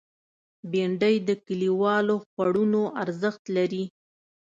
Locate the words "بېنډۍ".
0.71-1.15